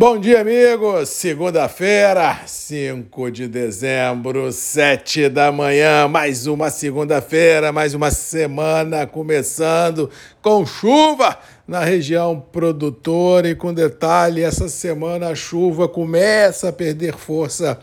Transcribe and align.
Bom 0.00 0.18
dia, 0.18 0.40
amigos! 0.40 1.10
Segunda-feira, 1.10 2.40
5 2.46 3.30
de 3.30 3.46
dezembro, 3.46 4.50
7 4.50 5.28
da 5.28 5.52
manhã, 5.52 6.08
mais 6.08 6.46
uma 6.46 6.70
segunda-feira, 6.70 7.70
mais 7.70 7.92
uma 7.92 8.10
semana 8.10 9.06
começando 9.06 10.08
com 10.40 10.64
chuva 10.64 11.38
na 11.68 11.80
região 11.80 12.40
produtora 12.40 13.50
e 13.50 13.54
com 13.54 13.74
detalhe, 13.74 14.42
essa 14.42 14.70
semana 14.70 15.28
a 15.28 15.34
chuva 15.34 15.86
começa 15.86 16.70
a 16.70 16.72
perder 16.72 17.14
força 17.14 17.78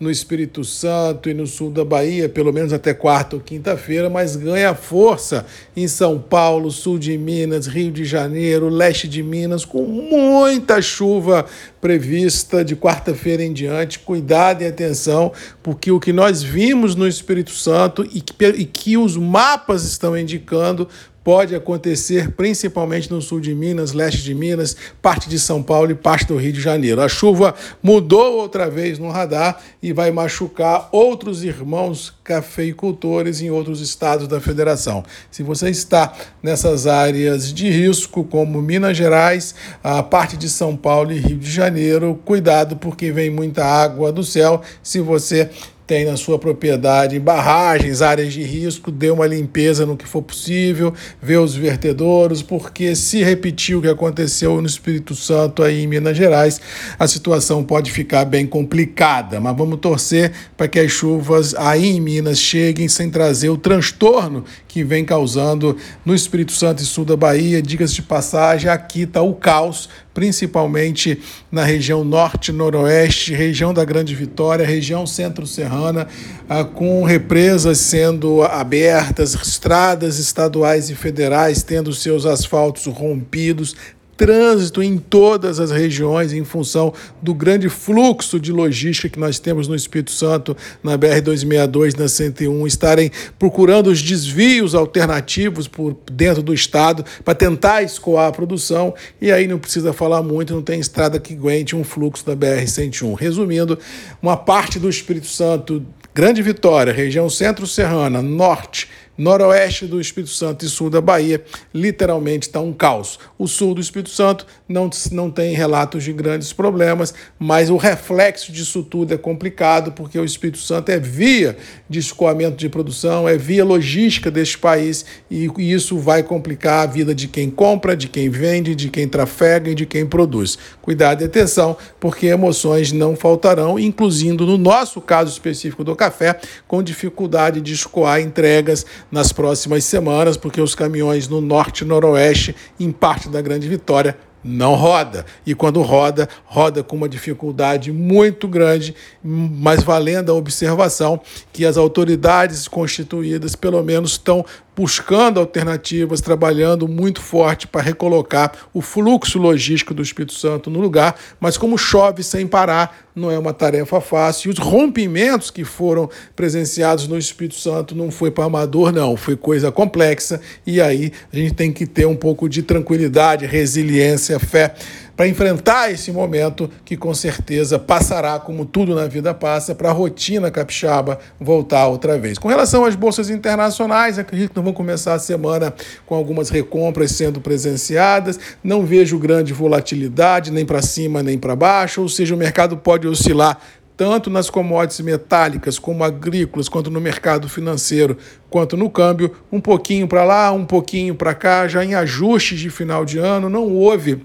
no 0.00 0.10
Espírito 0.10 0.64
Santo 0.64 1.28
e 1.28 1.34
no 1.34 1.46
sul 1.46 1.70
da 1.70 1.84
Bahia, 1.84 2.26
pelo 2.26 2.50
menos 2.54 2.72
até 2.72 2.94
quarta 2.94 3.36
ou 3.36 3.42
quinta-feira, 3.42 4.08
mas 4.08 4.34
ganha 4.34 4.74
força 4.74 5.44
em 5.76 5.86
São 5.86 6.18
Paulo, 6.18 6.70
sul 6.70 6.98
de 6.98 7.18
Minas, 7.18 7.66
Rio 7.66 7.92
de 7.92 8.06
Janeiro, 8.06 8.70
leste 8.70 9.06
de 9.06 9.22
Minas, 9.22 9.62
com 9.62 9.82
muita 9.82 10.80
chuva 10.80 11.44
prevista 11.82 12.64
de 12.64 12.74
quarta-feira 12.74 13.44
em 13.44 13.52
diante. 13.52 13.98
Cuidado 13.98 14.62
e 14.62 14.66
atenção, 14.66 15.32
porque 15.62 15.92
o 15.92 16.00
que 16.00 16.14
nós 16.14 16.42
vimos 16.42 16.94
no 16.94 17.06
Espírito 17.06 17.50
Santo 17.50 18.02
e 18.10 18.22
que, 18.22 18.46
e 18.46 18.64
que 18.64 18.96
os 18.96 19.18
mapas 19.18 19.84
estão 19.84 20.16
indicando 20.16 20.88
pode 21.22 21.54
acontecer 21.54 22.32
principalmente 22.32 23.10
no 23.10 23.20
sul 23.20 23.40
de 23.40 23.54
Minas, 23.54 23.92
leste 23.92 24.22
de 24.22 24.34
Minas, 24.34 24.76
parte 25.02 25.28
de 25.28 25.38
São 25.38 25.62
Paulo 25.62 25.90
e 25.90 25.94
parte 25.94 26.26
do 26.26 26.36
Rio 26.36 26.52
de 26.52 26.60
Janeiro. 26.60 27.00
A 27.00 27.08
chuva 27.08 27.54
mudou 27.82 28.38
outra 28.38 28.70
vez 28.70 28.98
no 28.98 29.10
radar 29.10 29.60
e 29.82 29.92
vai 29.92 30.10
machucar 30.10 30.88
outros 30.92 31.44
irmãos 31.44 32.12
cafeicultores 32.24 33.40
em 33.40 33.50
outros 33.50 33.80
estados 33.80 34.28
da 34.28 34.40
federação. 34.40 35.04
Se 35.30 35.42
você 35.42 35.68
está 35.68 36.12
nessas 36.42 36.86
áreas 36.86 37.52
de 37.52 37.68
risco, 37.68 38.24
como 38.24 38.62
Minas 38.62 38.96
Gerais, 38.96 39.54
a 39.82 40.02
parte 40.02 40.36
de 40.36 40.48
São 40.48 40.76
Paulo 40.76 41.12
e 41.12 41.18
Rio 41.18 41.38
de 41.38 41.50
Janeiro, 41.50 42.18
cuidado 42.24 42.76
porque 42.76 43.12
vem 43.12 43.30
muita 43.30 43.64
água 43.64 44.12
do 44.12 44.24
céu. 44.24 44.62
Se 44.82 45.00
você 45.00 45.50
tem 45.90 46.04
na 46.04 46.16
sua 46.16 46.38
propriedade 46.38 47.18
barragens, 47.18 48.00
áreas 48.00 48.32
de 48.32 48.44
risco, 48.44 48.92
dê 48.92 49.10
uma 49.10 49.26
limpeza 49.26 49.84
no 49.84 49.96
que 49.96 50.06
for 50.06 50.22
possível, 50.22 50.94
vê 51.20 51.36
os 51.36 51.56
vertedouros, 51.56 52.42
porque 52.42 52.94
se 52.94 53.24
repetir 53.24 53.76
o 53.76 53.82
que 53.82 53.88
aconteceu 53.88 54.60
no 54.60 54.68
Espírito 54.68 55.16
Santo 55.16 55.64
aí 55.64 55.82
em 55.82 55.88
Minas 55.88 56.16
Gerais, 56.16 56.60
a 56.96 57.08
situação 57.08 57.64
pode 57.64 57.90
ficar 57.90 58.24
bem 58.24 58.46
complicada. 58.46 59.40
Mas 59.40 59.56
vamos 59.56 59.80
torcer 59.80 60.30
para 60.56 60.68
que 60.68 60.78
as 60.78 60.92
chuvas 60.92 61.56
aí 61.56 61.88
em 61.88 62.00
Minas 62.00 62.38
cheguem 62.38 62.86
sem 62.86 63.10
trazer 63.10 63.48
o 63.48 63.58
transtorno 63.58 64.44
que 64.68 64.84
vem 64.84 65.04
causando 65.04 65.76
no 66.04 66.14
Espírito 66.14 66.52
Santo 66.52 66.84
e 66.84 66.86
sul 66.86 67.04
da 67.04 67.16
Bahia. 67.16 67.60
Diga-se 67.60 67.94
de 67.94 68.02
passagem, 68.02 68.70
aqui 68.70 69.02
está 69.02 69.22
o 69.22 69.34
caos 69.34 69.88
principalmente 70.12 71.20
na 71.50 71.64
região 71.64 72.04
norte-noroeste, 72.04 73.34
região 73.34 73.72
da 73.72 73.84
Grande 73.84 74.14
Vitória, 74.14 74.66
região 74.66 75.06
centro-serrana, 75.06 76.08
ah, 76.48 76.64
com 76.64 77.04
represas 77.04 77.78
sendo 77.78 78.42
abertas, 78.42 79.34
estradas 79.34 80.18
estaduais 80.18 80.90
e 80.90 80.94
federais 80.94 81.62
tendo 81.62 81.92
seus 81.92 82.26
asfaltos 82.26 82.86
rompidos, 82.86 83.76
trânsito 84.20 84.82
em 84.82 84.98
todas 84.98 85.58
as 85.58 85.70
regiões 85.70 86.34
em 86.34 86.44
função 86.44 86.92
do 87.22 87.32
grande 87.32 87.70
fluxo 87.70 88.38
de 88.38 88.52
logística 88.52 89.08
que 89.08 89.18
nós 89.18 89.38
temos 89.38 89.66
no 89.66 89.74
Espírito 89.74 90.10
Santo, 90.10 90.54
na 90.82 90.98
BR-262, 90.98 91.98
na 91.98 92.06
101, 92.06 92.66
estarem 92.66 93.10
procurando 93.38 93.86
os 93.86 94.02
desvios 94.02 94.74
alternativos 94.74 95.66
por 95.66 95.96
dentro 96.12 96.42
do 96.42 96.52
estado 96.52 97.02
para 97.24 97.34
tentar 97.34 97.82
escoar 97.82 98.28
a 98.28 98.32
produção 98.32 98.92
e 99.22 99.32
aí 99.32 99.46
não 99.46 99.58
precisa 99.58 99.90
falar 99.90 100.22
muito, 100.22 100.54
não 100.54 100.60
tem 100.60 100.78
estrada 100.78 101.18
que 101.18 101.32
aguente 101.32 101.74
um 101.74 101.82
fluxo 101.82 102.26
da 102.26 102.36
BR-101. 102.36 103.18
Resumindo, 103.18 103.78
uma 104.20 104.36
parte 104.36 104.78
do 104.78 104.90
Espírito 104.90 105.28
Santo, 105.28 105.82
Grande 106.12 106.42
Vitória, 106.42 106.92
região 106.92 107.30
centro-serrana, 107.30 108.20
norte, 108.20 108.86
noroeste 109.20 109.86
do 109.86 110.00
Espírito 110.00 110.32
Santo 110.32 110.64
e 110.64 110.68
sul 110.68 110.88
da 110.88 111.00
Bahia, 111.00 111.44
literalmente 111.74 112.48
está 112.48 112.60
um 112.60 112.72
caos. 112.72 113.18
O 113.38 113.46
sul 113.46 113.74
do 113.74 113.80
Espírito 113.80 114.10
Santo 114.10 114.46
não, 114.68 114.88
não 115.12 115.30
tem 115.30 115.54
relatos 115.54 116.02
de 116.04 116.12
grandes 116.12 116.52
problemas, 116.52 117.12
mas 117.38 117.68
o 117.68 117.76
reflexo 117.76 118.50
disso 118.50 118.82
tudo 118.82 119.12
é 119.12 119.18
complicado, 119.18 119.92
porque 119.92 120.18
o 120.18 120.24
Espírito 120.24 120.58
Santo 120.58 120.90
é 120.90 120.98
via 120.98 121.56
de 121.88 121.98
escoamento 121.98 122.56
de 122.56 122.68
produção, 122.68 123.28
é 123.28 123.36
via 123.36 123.64
logística 123.64 124.30
deste 124.30 124.56
país, 124.56 125.04
e 125.30 125.50
isso 125.58 125.98
vai 125.98 126.22
complicar 126.22 126.84
a 126.84 126.90
vida 126.90 127.14
de 127.14 127.28
quem 127.28 127.50
compra, 127.50 127.96
de 127.96 128.08
quem 128.08 128.30
vende, 128.30 128.74
de 128.74 128.88
quem 128.88 129.06
trafega 129.06 129.70
e 129.70 129.74
de 129.74 129.84
quem 129.84 130.06
produz. 130.06 130.56
Cuidado 130.80 131.22
e 131.22 131.24
atenção, 131.26 131.76
porque 131.98 132.26
emoções 132.26 132.90
não 132.90 133.14
faltarão, 133.14 133.78
incluindo 133.78 134.46
no 134.46 134.56
nosso 134.56 135.00
caso 135.00 135.30
específico 135.30 135.84
do 135.84 135.94
café, 135.94 136.40
com 136.66 136.82
dificuldade 136.82 137.60
de 137.60 137.74
escoar 137.74 138.20
entregas 138.20 138.86
nas 139.10 139.32
próximas 139.32 139.84
semanas, 139.84 140.36
porque 140.36 140.60
os 140.60 140.74
caminhões 140.74 141.28
no 141.28 141.40
norte 141.40 141.82
e 141.82 141.86
noroeste, 141.86 142.54
em 142.78 142.90
parte 142.92 143.28
da 143.28 143.40
Grande 143.40 143.68
Vitória, 143.68 144.16
não 144.42 144.74
roda. 144.74 145.26
E 145.46 145.54
quando 145.54 145.82
roda, 145.82 146.28
roda 146.44 146.82
com 146.82 146.96
uma 146.96 147.08
dificuldade 147.08 147.92
muito 147.92 148.48
grande, 148.48 148.94
mas 149.22 149.82
valendo 149.82 150.32
a 150.32 150.34
observação 150.34 151.20
que 151.52 151.64
as 151.64 151.76
autoridades 151.76 152.66
constituídas, 152.66 153.54
pelo 153.54 153.82
menos, 153.82 154.12
estão 154.12 154.44
buscando 154.76 155.40
alternativas, 155.40 156.20
trabalhando 156.20 156.88
muito 156.88 157.20
forte 157.20 157.66
para 157.66 157.82
recolocar 157.82 158.52
o 158.72 158.80
fluxo 158.80 159.38
logístico 159.38 159.92
do 159.92 160.02
Espírito 160.02 160.32
Santo 160.34 160.70
no 160.70 160.80
lugar, 160.80 161.16
mas 161.38 161.56
como 161.56 161.76
chove 161.76 162.22
sem 162.22 162.46
parar, 162.46 163.06
não 163.14 163.30
é 163.30 163.38
uma 163.38 163.52
tarefa 163.52 164.00
fácil. 164.00 164.48
E 164.48 164.52
os 164.52 164.58
rompimentos 164.58 165.50
que 165.50 165.64
foram 165.64 166.08
presenciados 166.34 167.06
no 167.06 167.18
Espírito 167.18 167.56
Santo 167.56 167.94
não 167.94 168.10
foi 168.10 168.30
para 168.30 168.44
amador, 168.44 168.92
não, 168.92 169.16
foi 169.16 169.36
coisa 169.36 169.70
complexa, 169.70 170.40
e 170.66 170.80
aí 170.80 171.12
a 171.32 171.36
gente 171.36 171.54
tem 171.54 171.72
que 171.72 171.86
ter 171.86 172.06
um 172.06 172.16
pouco 172.16 172.48
de 172.48 172.62
tranquilidade, 172.62 173.46
resiliência, 173.46 174.38
fé 174.38 174.74
para 175.20 175.28
enfrentar 175.28 175.92
esse 175.92 176.10
momento 176.10 176.70
que 176.82 176.96
com 176.96 177.12
certeza 177.12 177.78
passará, 177.78 178.38
como 178.38 178.64
tudo 178.64 178.94
na 178.94 179.06
vida 179.06 179.34
passa, 179.34 179.74
para 179.74 179.90
a 179.90 179.92
rotina 179.92 180.50
capixaba 180.50 181.18
voltar 181.38 181.88
outra 181.88 182.18
vez. 182.18 182.38
Com 182.38 182.48
relação 182.48 182.86
às 182.86 182.94
bolsas 182.94 183.28
internacionais, 183.28 184.18
acredito 184.18 184.52
que 184.52 184.56
nós 184.56 184.64
vamos 184.64 184.78
começar 184.78 185.12
a 185.12 185.18
semana 185.18 185.74
com 186.06 186.14
algumas 186.14 186.48
recompras 186.48 187.12
sendo 187.12 187.38
presenciadas. 187.38 188.40
Não 188.64 188.86
vejo 188.86 189.18
grande 189.18 189.52
volatilidade, 189.52 190.50
nem 190.50 190.64
para 190.64 190.80
cima 190.80 191.22
nem 191.22 191.36
para 191.36 191.54
baixo, 191.54 192.00
ou 192.00 192.08
seja, 192.08 192.34
o 192.34 192.38
mercado 192.38 192.78
pode 192.78 193.06
oscilar 193.06 193.60
tanto 193.98 194.30
nas 194.30 194.48
commodities 194.48 195.00
metálicas 195.00 195.78
como 195.78 196.02
agrícolas, 196.02 196.66
quanto 196.66 196.90
no 196.90 196.98
mercado 196.98 197.46
financeiro, 197.46 198.16
quanto 198.48 198.74
no 198.74 198.88
câmbio, 198.88 199.36
um 199.52 199.60
pouquinho 199.60 200.08
para 200.08 200.24
lá, 200.24 200.50
um 200.50 200.64
pouquinho 200.64 201.14
para 201.14 201.34
cá, 201.34 201.68
já 201.68 201.84
em 201.84 201.94
ajustes 201.94 202.58
de 202.58 202.70
final 202.70 203.04
de 203.04 203.18
ano, 203.18 203.50
não 203.50 203.70
houve 203.70 204.24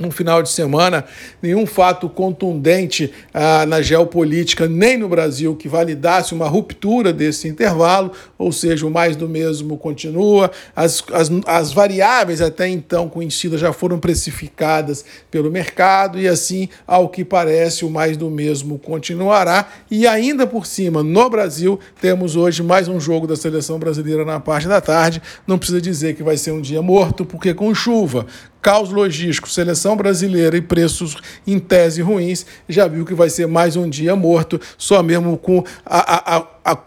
um 0.00 0.10
final 0.10 0.42
de 0.42 0.48
semana, 0.48 1.04
nenhum 1.42 1.66
fato 1.66 2.08
contundente 2.08 3.12
ah, 3.32 3.66
na 3.66 3.82
geopolítica, 3.82 4.66
nem 4.66 4.96
no 4.96 5.08
Brasil, 5.08 5.54
que 5.54 5.68
validasse 5.68 6.32
uma 6.32 6.48
ruptura 6.48 7.12
desse 7.12 7.46
intervalo, 7.48 8.12
ou 8.38 8.50
seja, 8.50 8.86
o 8.86 8.90
mais 8.90 9.16
do 9.16 9.28
mesmo 9.28 9.76
continua. 9.76 10.50
As, 10.74 11.04
as, 11.12 11.30
as 11.46 11.72
variáveis 11.72 12.40
até 12.40 12.68
então 12.68 13.08
conhecidas 13.08 13.60
já 13.60 13.72
foram 13.72 13.98
precificadas 13.98 15.04
pelo 15.30 15.50
mercado, 15.50 16.18
e 16.18 16.26
assim, 16.26 16.68
ao 16.86 17.08
que 17.08 17.24
parece, 17.24 17.84
o 17.84 17.90
mais 17.90 18.16
do 18.16 18.30
mesmo 18.30 18.78
continuará. 18.78 19.68
E 19.90 20.06
ainda 20.06 20.46
por 20.46 20.66
cima, 20.66 21.02
no 21.02 21.28
Brasil, 21.28 21.78
temos 22.00 22.36
hoje 22.36 22.62
mais 22.62 22.88
um 22.88 22.98
jogo 22.98 23.26
da 23.26 23.36
seleção 23.36 23.78
brasileira 23.78 24.24
na 24.24 24.40
parte 24.40 24.66
da 24.66 24.80
tarde. 24.80 25.20
Não 25.46 25.58
precisa 25.58 25.80
dizer 25.80 26.14
que 26.14 26.22
vai 26.22 26.36
ser 26.36 26.52
um 26.52 26.60
dia 26.60 26.80
morto, 26.80 27.24
porque 27.24 27.52
com 27.52 27.74
chuva, 27.74 28.26
caos 28.62 28.90
logístico, 28.90 29.50
seleção 29.50 29.96
brasileira 29.96 30.56
e 30.56 30.62
preços 30.62 31.16
em 31.44 31.58
tese 31.58 32.00
ruins, 32.00 32.46
já 32.68 32.86
viu 32.86 33.04
que 33.04 33.12
vai 33.12 33.28
ser 33.28 33.48
mais 33.48 33.74
um 33.74 33.90
dia 33.90 34.14
morto, 34.14 34.60
só 34.78 35.02
mesmo 35.02 35.36
com 35.36 35.64
a, 35.84 36.36
a, 36.36 36.46
a 36.64 36.78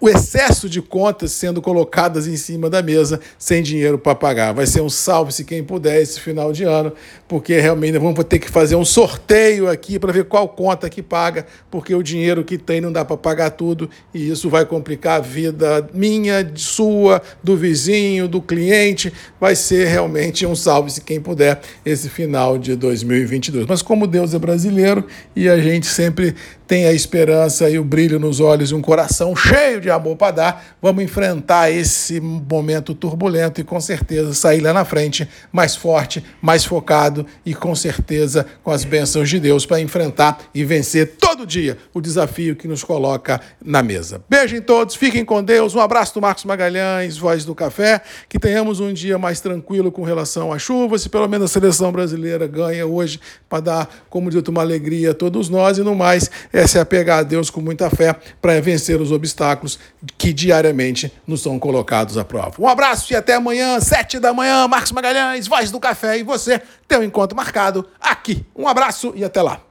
o 0.00 0.08
excesso 0.08 0.68
de 0.68 0.80
contas 0.80 1.32
sendo 1.32 1.60
colocadas 1.60 2.26
em 2.26 2.36
cima 2.36 2.70
da 2.70 2.82
mesa 2.82 3.20
sem 3.38 3.62
dinheiro 3.62 3.98
para 3.98 4.14
pagar. 4.14 4.54
Vai 4.54 4.66
ser 4.66 4.80
um 4.80 4.88
salve-se 4.88 5.44
quem 5.44 5.62
puder 5.62 6.00
esse 6.00 6.18
final 6.18 6.52
de 6.52 6.64
ano, 6.64 6.92
porque 7.28 7.60
realmente 7.60 7.98
vamos 7.98 8.24
ter 8.24 8.38
que 8.38 8.50
fazer 8.50 8.76
um 8.76 8.84
sorteio 8.84 9.68
aqui 9.68 9.98
para 9.98 10.12
ver 10.12 10.24
qual 10.24 10.48
conta 10.48 10.88
que 10.88 11.02
paga, 11.02 11.46
porque 11.70 11.94
o 11.94 12.02
dinheiro 12.02 12.42
que 12.42 12.56
tem 12.56 12.80
não 12.80 12.90
dá 12.90 13.04
para 13.04 13.16
pagar 13.16 13.50
tudo 13.50 13.90
e 14.14 14.30
isso 14.30 14.48
vai 14.48 14.64
complicar 14.64 15.18
a 15.18 15.20
vida 15.20 15.88
minha, 15.92 16.50
sua, 16.54 17.20
do 17.42 17.56
vizinho, 17.56 18.26
do 18.26 18.40
cliente. 18.40 19.12
Vai 19.38 19.54
ser 19.54 19.86
realmente 19.86 20.46
um 20.46 20.56
salve-se 20.56 21.02
quem 21.02 21.20
puder 21.20 21.60
esse 21.84 22.08
final 22.08 22.56
de 22.56 22.74
2022. 22.74 23.66
Mas 23.66 23.82
como 23.82 24.06
Deus 24.06 24.32
é 24.32 24.38
brasileiro 24.38 25.06
e 25.36 25.48
a 25.48 25.58
gente 25.58 25.86
sempre 25.86 26.34
tem 26.66 26.86
a 26.86 26.92
esperança 26.92 27.68
e 27.68 27.78
o 27.78 27.84
brilho 27.84 28.20
nos 28.20 28.38
olhos 28.38 28.70
e 28.70 28.74
um 28.74 28.80
coração 28.80 29.34
cheio 29.34 29.80
de 29.80 29.89
de 29.90 29.92
amor 29.92 30.16
para 30.16 30.30
dar, 30.30 30.64
vamos 30.80 31.02
enfrentar 31.02 31.70
esse 31.70 32.20
momento 32.20 32.94
turbulento 32.94 33.60
e 33.60 33.64
com 33.64 33.80
certeza 33.80 34.32
sair 34.32 34.60
lá 34.60 34.72
na 34.72 34.84
frente 34.84 35.28
mais 35.52 35.74
forte, 35.74 36.24
mais 36.40 36.64
focado 36.64 37.26
e 37.44 37.54
com 37.54 37.74
certeza 37.74 38.46
com 38.62 38.70
as 38.70 38.84
bênçãos 38.84 39.28
de 39.28 39.40
Deus 39.40 39.66
para 39.66 39.80
enfrentar 39.80 40.38
e 40.54 40.64
vencer 40.64 41.16
todo 41.40 41.46
dia 41.46 41.78
o 41.94 42.00
desafio 42.00 42.54
que 42.54 42.68
nos 42.68 42.84
coloca 42.84 43.40
na 43.64 43.82
mesa. 43.82 44.22
Beijo 44.28 44.56
em 44.56 44.60
todos, 44.60 44.94
fiquem 44.94 45.24
com 45.24 45.42
Deus. 45.42 45.74
Um 45.74 45.80
abraço 45.80 46.14
do 46.14 46.20
Marcos 46.20 46.44
Magalhães, 46.44 47.16
Voz 47.16 47.44
do 47.44 47.54
Café. 47.54 48.02
Que 48.28 48.38
tenhamos 48.38 48.80
um 48.80 48.92
dia 48.92 49.18
mais 49.18 49.40
tranquilo 49.40 49.90
com 49.90 50.02
relação 50.02 50.52
à 50.52 50.58
chuva. 50.58 50.98
Se 50.98 51.08
pelo 51.08 51.26
menos 51.28 51.50
a 51.50 51.52
seleção 51.52 51.90
brasileira 51.90 52.46
ganha 52.46 52.86
hoje, 52.86 53.20
para 53.48 53.60
dar, 53.60 53.88
como 54.10 54.30
dito, 54.30 54.50
uma 54.50 54.60
alegria 54.60 55.12
a 55.12 55.14
todos 55.14 55.48
nós. 55.48 55.78
E 55.78 55.82
no 55.82 55.94
mais, 55.94 56.30
é 56.52 56.78
apegar 56.78 57.20
a 57.20 57.22
Deus 57.22 57.48
com 57.48 57.60
muita 57.60 57.88
fé 57.90 58.14
para 58.40 58.60
vencer 58.60 59.00
os 59.00 59.10
obstáculos 59.10 59.78
que 60.18 60.32
diariamente 60.32 61.12
nos 61.26 61.40
são 61.40 61.58
colocados 61.58 62.18
à 62.18 62.24
prova. 62.24 62.54
Um 62.58 62.68
abraço 62.68 63.12
e 63.12 63.16
até 63.16 63.34
amanhã, 63.34 63.80
sete 63.80 64.18
da 64.18 64.32
manhã. 64.34 64.68
Marcos 64.68 64.92
Magalhães, 64.92 65.46
Voz 65.46 65.70
do 65.70 65.80
Café. 65.80 66.18
E 66.18 66.22
você 66.22 66.60
tem 66.86 66.98
um 66.98 67.02
encontro 67.02 67.36
marcado 67.36 67.86
aqui. 67.98 68.44
Um 68.54 68.68
abraço 68.68 69.12
e 69.16 69.24
até 69.24 69.40
lá. 69.40 69.69